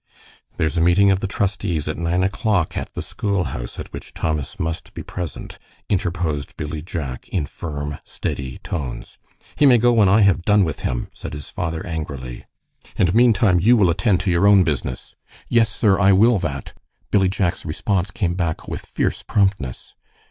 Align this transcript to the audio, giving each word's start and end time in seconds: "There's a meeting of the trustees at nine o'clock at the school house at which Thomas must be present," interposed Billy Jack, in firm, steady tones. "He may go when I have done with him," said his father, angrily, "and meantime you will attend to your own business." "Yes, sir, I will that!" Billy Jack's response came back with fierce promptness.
"There's 0.57 0.79
a 0.79 0.81
meeting 0.81 1.11
of 1.11 1.19
the 1.19 1.27
trustees 1.27 1.87
at 1.87 1.95
nine 1.95 2.23
o'clock 2.23 2.75
at 2.75 2.95
the 2.95 3.03
school 3.03 3.43
house 3.53 3.77
at 3.77 3.93
which 3.93 4.15
Thomas 4.15 4.59
must 4.59 4.95
be 4.95 5.03
present," 5.03 5.59
interposed 5.89 6.57
Billy 6.57 6.81
Jack, 6.81 7.29
in 7.29 7.45
firm, 7.45 7.99
steady 8.03 8.57
tones. 8.63 9.19
"He 9.55 9.67
may 9.67 9.77
go 9.77 9.93
when 9.93 10.09
I 10.09 10.21
have 10.21 10.41
done 10.41 10.63
with 10.63 10.79
him," 10.79 11.09
said 11.13 11.33
his 11.33 11.51
father, 11.51 11.85
angrily, 11.85 12.45
"and 12.97 13.13
meantime 13.13 13.59
you 13.59 13.77
will 13.77 13.91
attend 13.91 14.21
to 14.21 14.31
your 14.31 14.47
own 14.47 14.63
business." 14.63 15.13
"Yes, 15.49 15.69
sir, 15.69 15.99
I 15.99 16.13
will 16.13 16.39
that!" 16.39 16.73
Billy 17.11 17.29
Jack's 17.29 17.63
response 17.63 18.09
came 18.09 18.33
back 18.33 18.67
with 18.67 18.83
fierce 18.83 19.21
promptness. 19.21 19.93